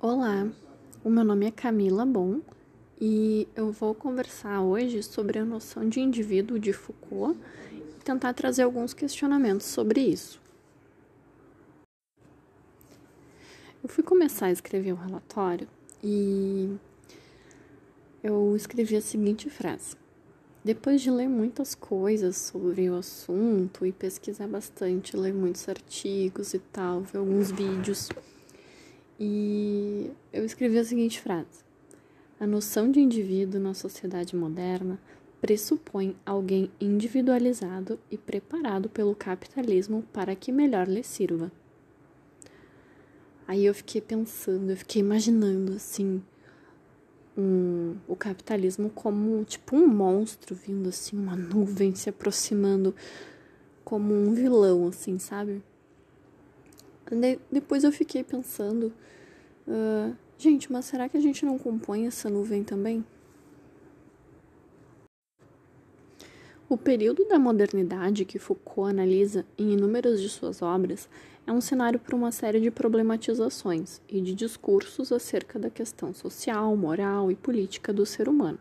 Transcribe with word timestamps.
Olá, 0.00 0.48
o 1.02 1.10
meu 1.10 1.24
nome 1.24 1.46
é 1.46 1.50
Camila 1.50 2.06
Bom 2.06 2.40
e 3.00 3.48
eu 3.56 3.72
vou 3.72 3.92
conversar 3.92 4.60
hoje 4.62 5.02
sobre 5.02 5.40
a 5.40 5.44
noção 5.44 5.88
de 5.88 5.98
indivíduo 5.98 6.56
de 6.56 6.72
Foucault 6.72 7.36
e 7.74 8.04
tentar 8.04 8.32
trazer 8.32 8.62
alguns 8.62 8.94
questionamentos 8.94 9.66
sobre 9.66 10.00
isso. 10.00 10.40
Eu 13.82 13.88
fui 13.88 14.04
começar 14.04 14.46
a 14.46 14.52
escrever 14.52 14.92
um 14.92 14.96
relatório 14.96 15.66
e 16.00 16.76
eu 18.22 18.54
escrevi 18.54 18.94
a 18.94 19.00
seguinte 19.00 19.50
frase. 19.50 19.96
Depois 20.62 21.00
de 21.00 21.10
ler 21.10 21.28
muitas 21.28 21.74
coisas 21.74 22.36
sobre 22.36 22.88
o 22.88 22.94
assunto 22.94 23.84
e 23.84 23.90
pesquisar 23.90 24.46
bastante, 24.46 25.16
ler 25.16 25.34
muitos 25.34 25.68
artigos 25.68 26.54
e 26.54 26.60
tal, 26.60 27.00
ver 27.00 27.18
alguns 27.18 27.50
vídeos, 27.50 28.08
e 29.18 30.10
eu 30.32 30.44
escrevi 30.44 30.78
a 30.78 30.84
seguinte 30.84 31.20
frase: 31.20 31.64
A 32.38 32.46
noção 32.46 32.90
de 32.90 33.00
indivíduo 33.00 33.60
na 33.60 33.74
sociedade 33.74 34.36
moderna 34.36 34.98
pressupõe 35.40 36.16
alguém 36.26 36.70
individualizado 36.80 37.98
e 38.10 38.18
preparado 38.18 38.88
pelo 38.88 39.14
capitalismo 39.14 40.04
para 40.12 40.34
que 40.34 40.52
melhor 40.52 40.88
lhe 40.88 41.02
sirva. 41.02 41.50
Aí 43.46 43.64
eu 43.64 43.74
fiquei 43.74 44.00
pensando, 44.00 44.70
eu 44.70 44.76
fiquei 44.76 45.00
imaginando 45.00 45.72
assim, 45.72 46.22
um, 47.36 47.96
o 48.06 48.14
capitalismo 48.14 48.90
como 48.90 49.42
tipo 49.44 49.76
um 49.76 49.86
monstro 49.86 50.54
vindo 50.54 50.88
assim, 50.88 51.16
uma 51.16 51.34
nuvem 51.34 51.94
se 51.94 52.10
aproximando 52.10 52.94
como 53.84 54.12
um 54.12 54.34
vilão, 54.34 54.88
assim, 54.88 55.18
sabe? 55.18 55.62
De, 57.10 57.38
depois 57.50 57.84
eu 57.84 57.92
fiquei 57.92 58.22
pensando, 58.22 58.92
uh, 59.66 60.14
gente, 60.36 60.70
mas 60.70 60.84
será 60.84 61.08
que 61.08 61.16
a 61.16 61.20
gente 61.20 61.44
não 61.44 61.58
compõe 61.58 62.06
essa 62.06 62.28
nuvem 62.28 62.62
também? 62.62 63.04
O 66.68 66.76
período 66.76 67.24
da 67.24 67.38
modernidade 67.38 68.26
que 68.26 68.38
Foucault 68.38 68.90
analisa 68.90 69.46
em 69.56 69.72
inúmeras 69.72 70.20
de 70.20 70.28
suas 70.28 70.60
obras 70.60 71.08
é 71.46 71.52
um 71.52 71.62
cenário 71.62 71.98
para 71.98 72.14
uma 72.14 72.30
série 72.30 72.60
de 72.60 72.70
problematizações 72.70 74.02
e 74.06 74.20
de 74.20 74.34
discursos 74.34 75.10
acerca 75.10 75.58
da 75.58 75.70
questão 75.70 76.12
social, 76.12 76.76
moral 76.76 77.32
e 77.32 77.34
política 77.34 77.90
do 77.90 78.04
ser 78.04 78.28
humano. 78.28 78.58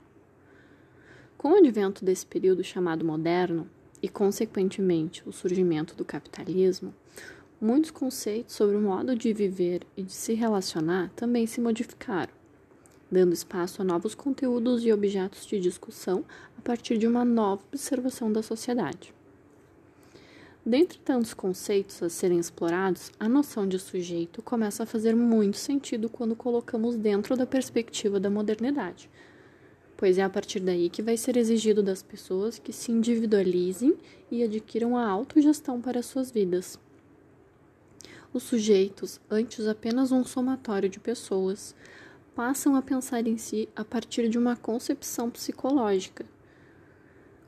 Com 1.37 1.49
o 1.49 1.55
advento 1.55 2.05
desse 2.05 2.25
período 2.25 2.63
chamado 2.63 3.03
moderno, 3.03 3.69
e 4.01 4.07
consequentemente 4.07 5.27
o 5.27 5.31
surgimento 5.31 5.95
do 5.95 6.05
capitalismo, 6.05 6.93
muitos 7.59 7.91
conceitos 7.91 8.55
sobre 8.55 8.75
o 8.75 8.81
modo 8.81 9.15
de 9.15 9.33
viver 9.33 9.81
e 9.95 10.03
de 10.03 10.13
se 10.13 10.33
relacionar 10.33 11.11
também 11.15 11.47
se 11.47 11.59
modificaram, 11.59 12.33
dando 13.11 13.33
espaço 13.33 13.81
a 13.81 13.85
novos 13.85 14.13
conteúdos 14.13 14.85
e 14.85 14.93
objetos 14.93 15.45
de 15.45 15.59
discussão 15.59 16.23
a 16.57 16.61
partir 16.61 16.97
de 16.97 17.07
uma 17.07 17.25
nova 17.25 17.63
observação 17.67 18.31
da 18.31 18.43
sociedade. 18.43 19.13
Dentre 20.63 20.99
tantos 20.99 21.33
conceitos 21.33 22.03
a 22.03 22.09
serem 22.09 22.39
explorados, 22.39 23.09
a 23.17 23.29
noção 23.29 23.65
de 23.65 23.79
sujeito 23.79 24.41
começa 24.41 24.83
a 24.83 24.85
fazer 24.85 25.15
muito 25.15 25.55
sentido 25.55 26.09
quando 26.09 26.35
colocamos 26.35 26.97
dentro 26.97 27.37
da 27.37 27.45
perspectiva 27.45 28.19
da 28.19 28.29
modernidade, 28.29 29.09
pois 29.95 30.17
é 30.17 30.23
a 30.23 30.29
partir 30.29 30.59
daí 30.59 30.89
que 30.89 31.01
vai 31.01 31.15
ser 31.15 31.37
exigido 31.37 31.81
das 31.81 32.03
pessoas 32.03 32.59
que 32.59 32.73
se 32.73 32.91
individualizem 32.91 33.95
e 34.29 34.43
adquiram 34.43 34.97
a 34.97 35.07
autogestão 35.07 35.81
para 35.81 36.03
suas 36.03 36.29
vidas. 36.29 36.77
Os 38.37 38.43
sujeitos, 38.43 39.19
antes 39.31 39.65
apenas 39.65 40.11
um 40.11 40.23
somatório 40.23 40.87
de 40.87 40.99
pessoas, 40.99 41.73
passam 42.35 42.75
a 42.75 42.83
pensar 42.83 43.25
em 43.25 43.35
si 43.35 43.67
a 43.75 43.83
partir 43.83 44.29
de 44.29 44.37
uma 44.37 44.55
concepção 44.55 45.27
psicológica, 45.27 46.23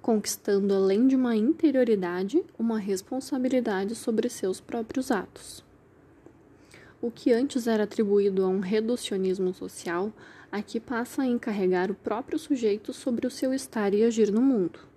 conquistando 0.01 0.73
além 0.73 1.08
de 1.08 1.15
uma 1.15 1.36
interioridade, 1.36 2.43
uma 2.58 2.80
responsabilidade 2.80 3.93
sobre 3.93 4.30
seus 4.30 4.59
próprios 4.59 5.11
atos. 5.11 5.64
O 6.99 7.11
que 7.11 7.31
antes 7.31 7.67
era 7.67 7.83
atribuído 7.83 8.43
a 8.43 8.47
um 8.47 8.59
reducionismo 8.59 9.53
social, 9.53 10.11
aqui 10.52 10.80
passa 10.80 11.21
a 11.21 11.27
encarregar 11.27 11.91
o 11.91 11.95
próprio 11.95 12.39
sujeito 12.39 12.93
sobre 12.93 13.27
o 13.27 13.31
seu 13.31 13.53
estar 13.53 13.93
e 13.93 14.03
agir 14.03 14.31
no 14.31 14.41
mundo. 14.41 14.89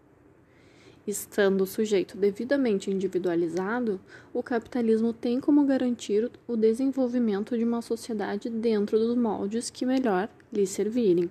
Estando 1.05 1.63
o 1.63 1.67
sujeito 1.67 2.17
devidamente 2.17 2.89
individualizado, 2.89 4.01
o 4.33 4.41
capitalismo 4.41 5.13
tem 5.13 5.41
como 5.41 5.65
garantir 5.65 6.31
o 6.47 6.57
desenvolvimento 6.57 7.59
de 7.59 7.65
uma 7.65 7.83
sociedade 7.83 8.49
dentro 8.49 8.97
dos 8.99 9.17
moldes 9.17 9.69
que 9.69 9.85
melhor 9.85 10.29
lhe 10.53 10.65
servirem. 10.65 11.29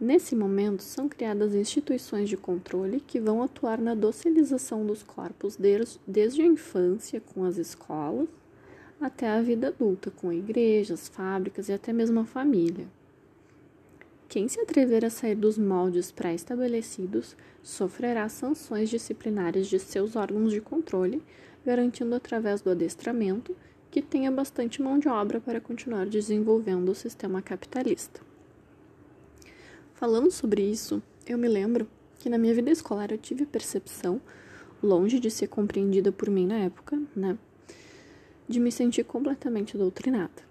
Nesse 0.00 0.34
momento, 0.34 0.82
são 0.82 1.08
criadas 1.08 1.54
instituições 1.54 2.28
de 2.28 2.36
controle 2.36 3.00
que 3.00 3.20
vão 3.20 3.42
atuar 3.42 3.80
na 3.80 3.94
docilização 3.94 4.84
dos 4.84 5.02
corpos 5.04 5.56
desde 5.56 6.42
a 6.42 6.46
infância, 6.46 7.20
com 7.20 7.44
as 7.44 7.56
escolas, 7.56 8.28
até 9.00 9.28
a 9.28 9.40
vida 9.40 9.68
adulta, 9.68 10.10
com 10.10 10.32
igrejas, 10.32 11.08
fábricas 11.08 11.68
e 11.68 11.72
até 11.72 11.92
mesmo 11.92 12.18
a 12.20 12.24
família. 12.24 12.86
Quem 14.28 14.46
se 14.46 14.60
atrever 14.60 15.06
a 15.06 15.10
sair 15.10 15.34
dos 15.34 15.56
moldes 15.56 16.12
pré-estabelecidos 16.12 17.34
sofrerá 17.62 18.28
sanções 18.28 18.90
disciplinares 18.90 19.66
de 19.68 19.78
seus 19.78 20.16
órgãos 20.16 20.52
de 20.52 20.60
controle, 20.60 21.22
garantindo 21.64 22.14
através 22.14 22.60
do 22.60 22.68
adestramento 22.68 23.56
que 23.90 24.02
tenha 24.02 24.30
bastante 24.30 24.82
mão 24.82 24.98
de 24.98 25.08
obra 25.08 25.40
para 25.40 25.62
continuar 25.62 26.04
desenvolvendo 26.04 26.90
o 26.90 26.94
sistema 26.94 27.40
capitalista. 27.40 28.20
Falando 29.94 30.30
sobre 30.30 30.60
isso, 30.60 31.02
eu 31.26 31.38
me 31.38 31.48
lembro 31.48 31.88
que 32.18 32.28
na 32.28 32.36
minha 32.36 32.52
vida 32.52 32.70
escolar 32.70 33.10
eu 33.10 33.16
tive 33.16 33.46
percepção, 33.46 34.20
longe 34.82 35.18
de 35.18 35.30
ser 35.30 35.46
compreendida 35.46 36.12
por 36.12 36.28
mim 36.28 36.46
na 36.46 36.58
época, 36.58 37.00
né, 37.16 37.38
de 38.46 38.60
me 38.60 38.70
sentir 38.70 39.04
completamente 39.04 39.78
doutrinada. 39.78 40.42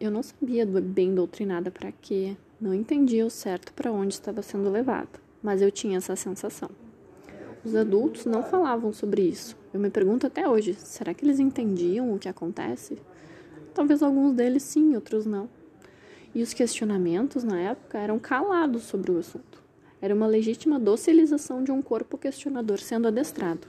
Eu 0.00 0.10
não 0.10 0.24
sabia 0.24 0.66
bem 0.66 1.14
doutrinada 1.14 1.70
para 1.70 1.92
quê, 1.92 2.36
não 2.62 2.72
entendia 2.72 3.26
o 3.26 3.30
certo 3.30 3.72
para 3.72 3.90
onde 3.90 4.14
estava 4.14 4.40
sendo 4.40 4.70
levado, 4.70 5.18
mas 5.42 5.60
eu 5.60 5.68
tinha 5.68 5.98
essa 5.98 6.14
sensação. 6.14 6.70
Os 7.64 7.74
adultos 7.74 8.24
não 8.24 8.44
falavam 8.44 8.92
sobre 8.92 9.22
isso. 9.22 9.56
Eu 9.74 9.80
me 9.80 9.90
pergunto 9.90 10.28
até 10.28 10.48
hoje: 10.48 10.74
será 10.74 11.12
que 11.12 11.24
eles 11.24 11.40
entendiam 11.40 12.14
o 12.14 12.20
que 12.20 12.28
acontece? 12.28 12.96
Talvez 13.74 14.00
alguns 14.00 14.34
deles 14.34 14.62
sim, 14.62 14.94
outros 14.94 15.26
não. 15.26 15.48
E 16.32 16.40
os 16.40 16.54
questionamentos 16.54 17.42
na 17.42 17.58
época 17.58 17.98
eram 17.98 18.18
calados 18.20 18.84
sobre 18.84 19.10
o 19.10 19.18
assunto. 19.18 19.60
Era 20.00 20.14
uma 20.14 20.28
legítima 20.28 20.78
docilização 20.78 21.64
de 21.64 21.72
um 21.72 21.82
corpo 21.82 22.16
questionador 22.16 22.78
sendo 22.78 23.08
adestrado. 23.08 23.66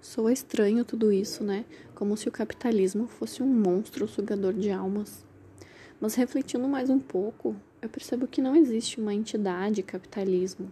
Soa 0.00 0.32
estranho 0.32 0.84
tudo 0.84 1.12
isso, 1.12 1.42
né? 1.42 1.64
Como 1.94 2.16
se 2.16 2.28
o 2.28 2.32
capitalismo 2.32 3.08
fosse 3.08 3.42
um 3.42 3.46
monstro 3.46 4.06
sugador 4.06 4.52
de 4.52 4.70
almas. 4.70 5.27
Mas 6.00 6.14
refletindo 6.14 6.68
mais 6.68 6.90
um 6.90 6.98
pouco, 6.98 7.56
eu 7.82 7.88
percebo 7.88 8.28
que 8.28 8.40
não 8.40 8.54
existe 8.54 9.00
uma 9.00 9.12
entidade 9.12 9.82
capitalismo. 9.82 10.70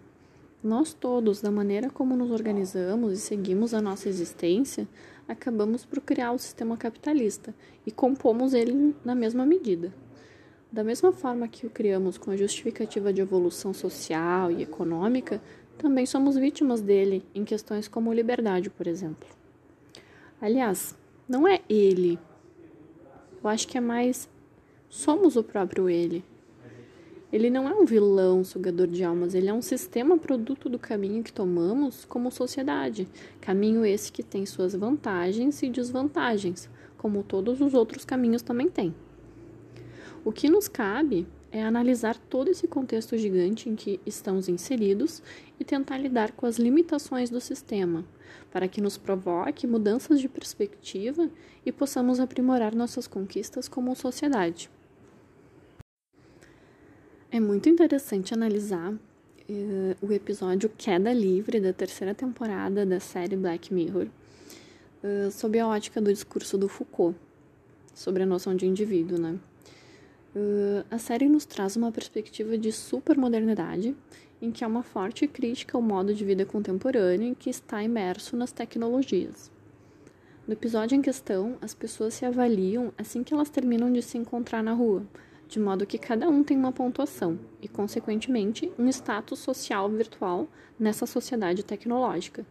Nós 0.63 0.95
todos, 0.95 1.41
da 1.41 1.51
maneira 1.51 1.91
como 1.91 2.17
nos 2.17 2.31
organizamos 2.31 3.13
e 3.13 3.17
seguimos 3.21 3.75
a 3.75 3.83
nossa 3.83 4.09
existência, 4.09 4.87
acabamos 5.27 5.85
por 5.85 6.01
criar 6.01 6.33
o 6.33 6.39
sistema 6.39 6.77
capitalista 6.77 7.55
e 7.85 7.91
compomos 7.91 8.55
ele 8.55 8.95
na 9.05 9.15
mesma 9.15 9.45
medida. 9.45 9.93
Da 10.71 10.85
mesma 10.85 11.13
forma 11.13 11.49
que 11.49 11.67
o 11.67 11.71
criamos 11.71 12.19
com 12.19 12.31
a 12.31 12.37
justificativa 12.37 13.13
de 13.13 13.21
evolução 13.21 13.73
social 13.73 14.51
e 14.51 14.63
econômica, 14.63 15.41
também 15.77 16.07
somos 16.07 16.37
vítimas 16.37 16.81
dele 16.81 17.25
em 17.35 17.45
questões 17.45 17.89
como 17.89 18.13
liberdade, 18.13 18.71
por 18.71 18.87
exemplo. 18.87 19.29
Aliás, 20.41 20.97
não 21.29 21.47
é 21.47 21.61
ele. 21.69 22.19
Eu 23.43 23.51
acho 23.51 23.67
que 23.69 23.77
é 23.77 23.81
mais 23.81 24.29
Somos 24.89 25.37
o 25.37 25.43
próprio 25.43 25.89
ele. 25.89 26.25
Ele 27.33 27.51
não 27.51 27.69
é 27.69 27.75
um 27.75 27.85
vilão 27.85 28.45
sugador 28.45 28.87
de 28.87 29.03
almas, 29.03 29.35
ele 29.35 29.49
é 29.49 29.53
um 29.53 29.61
sistema 29.61 30.17
produto 30.17 30.69
do 30.69 30.79
caminho 30.79 31.25
que 31.25 31.33
tomamos 31.33 32.05
como 32.05 32.31
sociedade. 32.31 33.09
Caminho 33.41 33.85
esse 33.85 34.13
que 34.13 34.23
tem 34.23 34.47
suas 34.47 34.75
vantagens 34.75 35.61
e 35.63 35.69
desvantagens, 35.69 36.71
como 36.97 37.25
todos 37.25 37.61
os 37.61 37.75
outros 37.75 38.05
caminhos 38.05 38.43
também 38.43 38.69
têm. 38.69 38.95
O 40.25 40.31
que 40.31 40.49
nos 40.49 40.69
cabe 40.69 41.27
é 41.51 41.63
analisar 41.63 42.17
todo 42.17 42.49
esse 42.49 42.69
contexto 42.69 43.17
gigante 43.17 43.69
em 43.69 43.75
que 43.75 44.01
estamos 44.07 44.49
inseridos 44.49 45.23
e 45.59 45.65
tentar 45.65 45.99
lidar 45.99 46.33
com 46.33 46.47
as 46.47 46.59
limitações 46.59 47.29
do 47.29 47.41
sistema, 47.41 48.05
para 48.53 48.69
que 48.69 48.81
nos 48.81 48.97
provoque 48.97 49.67
mudanças 49.67 50.21
de 50.21 50.29
perspectiva 50.29 51.29
e 51.65 51.73
possamos 51.73 52.21
aprimorar 52.21 52.75
nossas 52.75 53.07
conquistas 53.07 53.69
como 53.69 53.97
sociedade. 53.97 54.71
É 57.37 57.41
muito 57.41 57.69
interessante 57.69 58.33
analisar 58.33 58.95
uh, 58.95 58.97
o 60.01 60.11
episódio 60.11 60.71
Queda 60.71 61.13
Livre 61.13 61.61
da 61.61 61.71
terceira 61.71 62.15
temporada 62.15 62.87
da 62.87 62.99
série 62.99 63.37
Black 63.37 63.75
Mirror, 63.75 64.07
uh, 65.05 65.31
sob 65.31 65.59
a 65.59 65.69
ótica 65.69 66.01
do 66.01 66.11
discurso 66.11 66.57
do 66.57 66.67
Foucault, 66.67 67.15
sobre 67.95 68.23
a 68.23 68.27
noção 68.27 68.57
de 68.57 68.65
indivíduo, 68.65 69.19
né? 69.19 69.39
Uh, 70.35 70.87
a 70.91 70.97
série 70.97 71.29
nos 71.29 71.45
traz 71.45 71.77
uma 71.77 71.93
perspectiva 71.93 72.57
de 72.57 72.73
supermodernidade, 72.73 73.95
em 74.41 74.51
que 74.51 74.65
há 74.65 74.67
uma 74.67 74.83
forte 74.83 75.27
crítica 75.29 75.77
ao 75.77 75.83
modo 75.83 76.15
de 76.15 76.25
vida 76.25 76.47
contemporâneo 76.47 77.37
que 77.39 77.51
está 77.51 77.83
imerso 77.83 78.35
nas 78.35 78.51
tecnologias. 78.51 79.51
No 80.47 80.55
episódio 80.55 80.97
em 80.97 81.03
questão, 81.03 81.59
as 81.61 81.75
pessoas 81.75 82.15
se 82.15 82.25
avaliam 82.25 82.95
assim 82.97 83.23
que 83.23 83.35
elas 83.35 83.51
terminam 83.51 83.93
de 83.93 84.01
se 84.01 84.17
encontrar 84.17 84.63
na 84.63 84.73
rua, 84.73 85.05
de 85.49 85.61
modo 85.61 85.87
que 85.87 85.99
cada 85.99 86.29
um 86.29 86.43
tem 86.43 86.57
uma 86.57 86.73
pontuação 86.73 87.39
e, 87.63 87.69
consequentemente, 87.69 88.73
um 88.79 88.89
status 88.89 89.39
social 89.39 89.89
virtual 89.89 90.49
nessa 90.79 91.07
sociedade 91.07 91.65
tecnológica, 91.65 92.45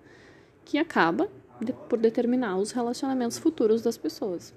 que 0.63 0.77
acaba 0.77 1.29
de, 1.61 1.73
por 1.73 1.99
determinar 1.99 2.57
os 2.57 2.71
relacionamentos 2.71 3.37
futuros 3.37 3.81
das 3.81 3.97
pessoas. 3.97 4.53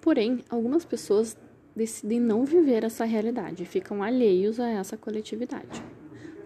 Porém, 0.00 0.44
algumas 0.48 0.84
pessoas 0.84 1.36
decidem 1.74 2.20
não 2.20 2.44
viver 2.44 2.84
essa 2.84 3.04
realidade 3.04 3.62
e 3.62 3.66
ficam 3.66 4.02
alheios 4.02 4.58
a 4.58 4.68
essa 4.68 4.96
coletividade. 4.96 5.82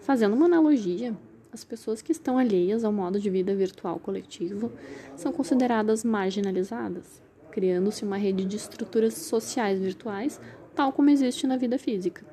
Fazendo 0.01 0.35
uma 0.35 0.45
analogia, 0.45 1.15
as 1.51 1.63
pessoas 1.63 2.01
que 2.01 2.11
estão 2.11 2.37
alheias 2.37 2.83
ao 2.83 2.91
modo 2.91 3.19
de 3.19 3.29
vida 3.29 3.55
virtual 3.55 3.99
coletivo 3.99 4.71
são 5.15 5.31
consideradas 5.31 6.03
marginalizadas, 6.03 7.21
criando-se 7.55 8.03
uma 8.03 8.17
rede 8.17 8.43
de 8.43 8.57
estruturas 8.57 9.13
sociais 9.13 9.79
virtuais, 9.79 10.41
tal 10.75 10.91
como 10.91 11.09
existe 11.09 11.47
na 11.47 11.55
vida 11.55 11.79
física. 11.79 12.25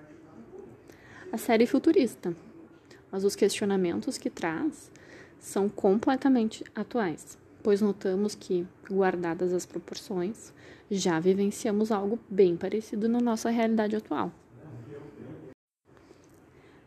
A 1.31 1.39
série 1.39 1.63
é 1.63 1.67
futurista, 1.67 2.35
mas 3.09 3.23
os 3.23 3.37
questionamentos 3.37 4.19
que 4.19 4.29
traz 4.29 4.91
são 5.39 5.69
completamente 5.69 6.65
atuais, 6.75 7.39
pois 7.63 7.81
notamos 7.81 8.35
que, 8.35 8.67
guardadas 8.91 9.53
as 9.53 9.65
proporções, 9.65 10.53
já 10.91 11.21
vivenciamos 11.21 11.93
algo 11.93 12.19
bem 12.29 12.57
parecido 12.57 13.09
na 13.09 13.21
nossa 13.21 13.49
realidade 13.49 13.95
atual. 13.95 14.33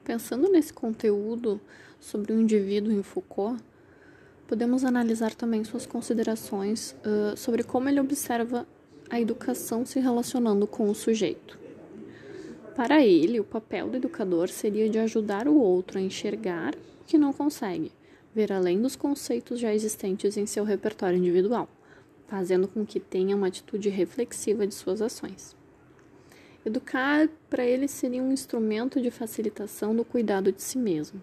Pensando 0.03 0.51
nesse 0.51 0.73
conteúdo 0.73 1.57
sobre 2.01 2.33
o 2.33 2.41
indivíduo 2.41 2.91
em 2.91 3.01
Foucault, 3.01 3.63
podemos 4.47 4.83
analisar 4.83 5.33
também 5.33 5.63
suas 5.63 5.85
considerações 5.85 6.95
uh, 7.05 7.35
sobre 7.35 7.63
como 7.63 7.89
ele 7.89 7.99
observa 7.99 8.67
a 9.09 9.19
educação 9.19 9.85
se 9.85 9.99
relacionando 9.99 10.67
com 10.67 10.89
o 10.89 10.95
sujeito. 10.95 11.57
Para 12.75 13.03
ele, 13.05 13.39
o 13.39 13.43
papel 13.43 13.89
do 13.89 13.97
educador 13.97 14.49
seria 14.49 14.89
de 14.89 14.99
ajudar 14.99 15.47
o 15.47 15.57
outro 15.57 15.97
a 15.97 16.01
enxergar 16.01 16.75
o 16.75 17.05
que 17.05 17.17
não 17.17 17.31
consegue, 17.31 17.91
ver 18.33 18.51
além 18.51 18.81
dos 18.81 18.95
conceitos 18.95 19.59
já 19.59 19.73
existentes 19.73 20.35
em 20.35 20.45
seu 20.45 20.63
repertório 20.63 21.17
individual, 21.17 21.69
fazendo 22.27 22.67
com 22.67 22.85
que 22.85 22.99
tenha 22.99 23.35
uma 23.35 23.47
atitude 23.47 23.87
reflexiva 23.89 24.67
de 24.67 24.73
suas 24.73 25.01
ações. 25.01 25.55
Educar 26.65 27.29
para 27.49 27.63
ele 27.63 27.87
seria 27.87 28.21
um 28.21 28.31
instrumento 28.31 28.99
de 28.99 29.11
facilitação 29.11 29.95
do 29.95 30.03
cuidado 30.03 30.51
de 30.51 30.61
si 30.61 30.77
mesmo, 30.77 31.21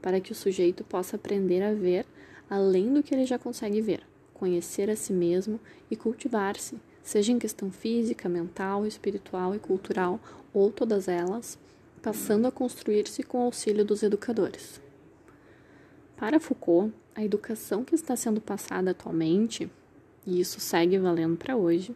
para 0.00 0.20
que 0.20 0.30
o 0.30 0.34
sujeito 0.34 0.84
possa 0.84 1.16
aprender 1.16 1.62
a 1.62 1.72
ver 1.72 2.06
além 2.48 2.92
do 2.92 3.02
que 3.02 3.14
ele 3.14 3.24
já 3.24 3.38
consegue 3.38 3.80
ver, 3.80 4.02
conhecer 4.32 4.90
a 4.90 4.96
si 4.96 5.12
mesmo 5.12 5.58
e 5.90 5.96
cultivar-se, 5.96 6.76
seja 7.02 7.32
em 7.32 7.38
questão 7.38 7.70
física, 7.70 8.28
mental, 8.28 8.86
espiritual 8.86 9.54
e 9.54 9.58
cultural, 9.58 10.20
ou 10.52 10.70
todas 10.70 11.08
elas, 11.08 11.58
passando 12.02 12.46
a 12.46 12.52
construir-se 12.52 13.22
com 13.22 13.40
auxílio 13.40 13.84
dos 13.84 14.02
educadores. 14.02 14.80
Para 16.16 16.40
Foucault, 16.40 16.92
a 17.14 17.24
educação 17.24 17.84
que 17.84 17.94
está 17.94 18.16
sendo 18.16 18.40
passada 18.40 18.90
atualmente, 18.90 19.70
e 20.26 20.40
isso 20.40 20.60
segue 20.60 20.98
valendo 20.98 21.36
para 21.36 21.56
hoje, 21.56 21.94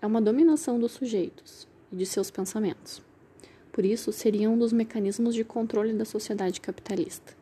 é 0.00 0.06
uma 0.06 0.20
dominação 0.20 0.78
dos 0.78 0.92
sujeitos 0.92 1.68
e 1.92 1.96
de 1.96 2.06
seus 2.06 2.30
pensamentos. 2.30 3.02
Por 3.72 3.84
isso, 3.84 4.12
seria 4.12 4.50
um 4.50 4.58
dos 4.58 4.72
mecanismos 4.72 5.34
de 5.34 5.44
controle 5.44 5.92
da 5.92 6.04
sociedade 6.04 6.60
capitalista 6.60 7.39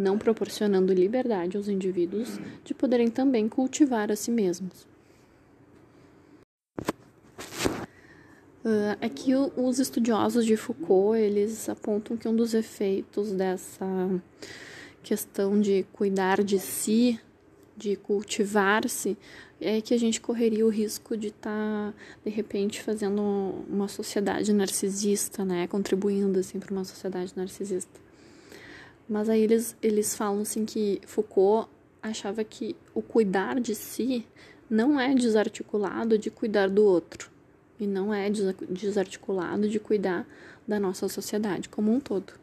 não 0.00 0.18
proporcionando 0.18 0.92
liberdade 0.92 1.56
aos 1.56 1.68
indivíduos 1.68 2.40
de 2.64 2.74
poderem 2.74 3.08
também 3.08 3.48
cultivar 3.48 4.10
a 4.10 4.16
si 4.16 4.30
mesmos. 4.30 4.88
Uh, 8.62 8.96
é 9.00 9.08
que 9.08 9.34
o, 9.34 9.50
os 9.56 9.78
estudiosos 9.78 10.44
de 10.44 10.56
Foucault 10.56 11.18
eles 11.18 11.68
apontam 11.68 12.16
que 12.16 12.28
um 12.28 12.36
dos 12.36 12.52
efeitos 12.52 13.32
dessa 13.32 13.86
questão 15.02 15.58
de 15.58 15.86
cuidar 15.94 16.42
de 16.42 16.58
si, 16.58 17.18
de 17.74 17.96
cultivar-se, 17.96 19.16
é 19.60 19.80
que 19.80 19.94
a 19.94 19.98
gente 19.98 20.20
correria 20.20 20.66
o 20.66 20.68
risco 20.68 21.16
de 21.16 21.28
estar, 21.28 21.92
tá, 21.92 21.94
de 22.24 22.30
repente, 22.30 22.82
fazendo 22.82 23.22
uma 23.68 23.88
sociedade 23.88 24.52
narcisista, 24.52 25.44
né? 25.44 25.66
Contribuindo, 25.66 26.38
assim, 26.38 26.58
para 26.58 26.72
uma 26.72 26.84
sociedade 26.84 27.32
narcisista. 27.36 28.00
Mas 29.10 29.28
aí 29.28 29.42
eles, 29.42 29.76
eles 29.82 30.14
falam 30.14 30.42
assim 30.42 30.64
que 30.64 31.00
Foucault 31.04 31.68
achava 32.00 32.44
que 32.44 32.76
o 32.94 33.02
cuidar 33.02 33.58
de 33.58 33.74
si 33.74 34.24
não 34.70 35.00
é 35.00 35.12
desarticulado 35.12 36.16
de 36.16 36.30
cuidar 36.30 36.70
do 36.70 36.84
outro. 36.84 37.28
E 37.80 37.88
não 37.88 38.14
é 38.14 38.30
desarticulado 38.30 39.68
de 39.68 39.80
cuidar 39.80 40.24
da 40.64 40.78
nossa 40.78 41.08
sociedade 41.08 41.68
como 41.68 41.92
um 41.92 41.98
todo. 41.98 42.34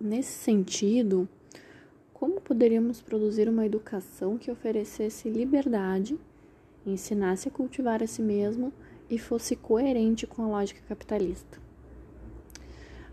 Nesse 0.00 0.32
sentido, 0.32 1.28
como 2.14 2.40
poderíamos 2.40 3.00
produzir 3.00 3.48
uma 3.48 3.66
educação 3.66 4.38
que 4.38 4.52
oferecesse 4.52 5.28
liberdade, 5.28 6.16
ensinasse 6.86 7.48
a 7.48 7.50
cultivar 7.50 8.00
a 8.00 8.06
si 8.06 8.22
mesmo 8.22 8.72
e 9.10 9.18
fosse 9.18 9.56
coerente 9.56 10.28
com 10.28 10.44
a 10.44 10.46
lógica 10.46 10.80
capitalista? 10.88 11.71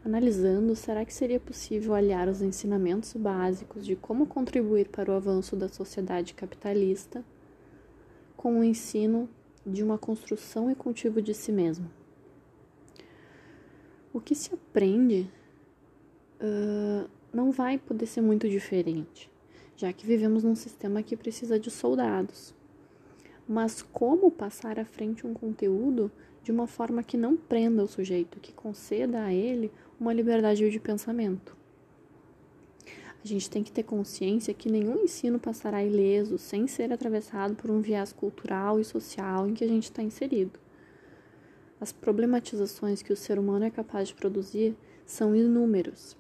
Analisando, 0.04 0.76
será 0.78 1.04
que 1.04 1.14
seria 1.14 1.40
possível 1.42 1.94
aliar 1.94 2.30
os 2.30 2.42
ensinamentos 2.42 3.14
básicos 3.14 3.86
de 3.86 3.98
como 3.98 4.26
contribuir 4.26 4.88
para 4.88 5.12
o 5.12 5.14
avanço 5.14 5.58
da 5.58 5.68
sociedade 5.68 6.34
capitalista 6.34 7.24
com 8.38 8.60
o 8.60 8.64
ensino 8.64 9.30
de 9.66 9.84
uma 9.84 9.98
construção 9.98 10.72
e 10.72 10.76
cultivo 10.76 11.22
de 11.22 11.34
si 11.34 11.52
mesmo? 11.52 11.92
O 14.14 14.22
que 14.22 14.34
se 14.34 14.54
aprende 14.54 15.30
uh, 16.40 17.10
não 17.34 17.52
vai 17.52 17.78
poder 17.78 18.06
ser 18.06 18.22
muito 18.22 18.48
diferente, 18.48 19.30
já 19.76 19.92
que 19.92 20.06
vivemos 20.06 20.46
num 20.46 20.56
sistema 20.56 21.04
que 21.04 21.18
precisa 21.18 21.60
de 21.60 21.70
soldados. 21.70 22.56
Mas 23.46 23.82
como 23.82 24.32
passar 24.32 24.80
à 24.80 24.86
frente 24.86 25.28
um 25.28 25.34
conteúdo 25.34 26.10
de 26.42 26.52
uma 26.52 26.68
forma 26.68 27.04
que 27.04 27.18
não 27.18 27.36
prenda 27.36 27.84
o 27.84 27.88
sujeito, 27.88 28.40
que 28.40 28.54
conceda 28.54 29.24
a 29.24 29.34
ele 29.34 29.72
uma 30.00 30.14
liberdade 30.14 30.70
de 30.70 30.80
pensamento. 30.80 31.58
A 33.22 33.28
gente 33.28 33.50
tem 33.50 33.62
que 33.62 33.72
ter 33.72 33.84
consciência 33.84 34.54
que 34.54 34.72
nenhum 34.72 35.04
ensino 35.04 35.38
passará 35.38 35.84
ileso 35.84 36.38
sem 36.38 36.68
ser 36.68 36.94
atravessado 36.94 37.54
por 37.54 37.70
um 37.70 37.82
viés 37.82 38.14
cultural 38.14 38.80
e 38.80 38.86
social 38.86 39.46
em 39.46 39.54
que 39.54 39.64
a 39.64 39.68
gente 39.68 39.84
está 39.84 40.02
inserido. 40.02 40.58
As 41.82 41.92
problematizações 41.92 43.02
que 43.02 43.12
o 43.12 43.18
ser 43.18 43.38
humano 43.38 43.66
é 43.66 43.70
capaz 43.70 44.08
de 44.08 44.16
produzir 44.16 44.74
são 45.06 45.36
inúmeros, 45.36 46.16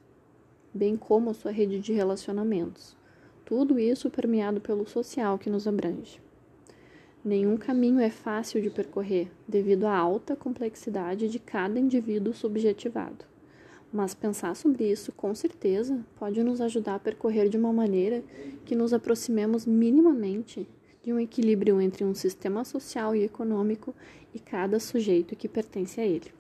bem 0.74 0.98
como 0.98 1.29
a 1.29 1.33
sua 1.33 1.51
rede 1.51 1.79
de 1.79 1.93
relacionamentos. 1.93 2.98
Tudo 3.45 3.79
isso 3.79 4.09
permeado 4.09 4.59
pelo 4.59 4.86
social 4.86 5.39
que 5.39 5.50
nos 5.50 5.67
abrange. 5.67 6.21
Nenhum 7.24 7.55
caminho 7.55 8.00
é 8.00 8.09
fácil 8.09 8.62
de 8.62 8.69
percorrer 8.69 9.31
devido 9.48 9.86
à 9.86 9.95
alta 9.95 10.36
complexidade 10.36 11.29
de 11.29 11.39
cada 11.39 11.79
indivíduo 11.79 12.33
subjetivado. 12.33 13.29
Mas 13.91 14.13
pensar 14.13 14.55
sobre 14.55 14.89
isso, 14.89 15.12
com 15.12 15.34
certeza, 15.34 16.00
pode 16.17 16.43
nos 16.43 16.62
ajudar 16.62 16.96
a 16.96 17.00
percorrer 17.00 17.50
de 17.50 17.58
uma 17.58 17.74
maneira 17.74 18.24
que 18.65 18.75
nos 18.75 18.93
aproximemos 18.93 19.65
minimamente 19.65 20.67
de 21.01 21.12
um 21.12 21.19
equilíbrio 21.19 21.81
entre 21.81 22.03
um 22.03 22.13
sistema 22.13 22.63
social 22.63 23.15
e 23.15 23.24
econômico 23.24 23.96
e 24.34 24.39
cada 24.39 24.79
sujeito 24.79 25.36
que 25.36 25.48
pertence 25.48 26.00
a 26.00 26.05
ele. 26.05 26.38